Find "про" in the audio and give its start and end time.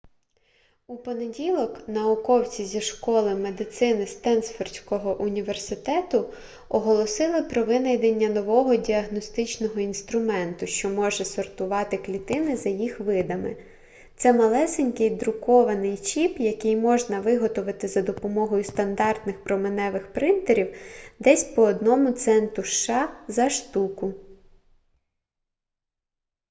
7.43-7.63